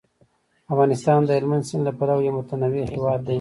افغانستان 0.73 1.19
د 1.23 1.29
هلمند 1.37 1.67
سیند 1.69 1.83
له 1.87 1.91
پلوه 1.97 2.21
یو 2.25 2.35
متنوع 2.37 2.83
هیواد 2.93 3.19
دی. 3.25 3.29